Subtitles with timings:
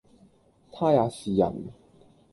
[0.71, 1.65] 他也是人，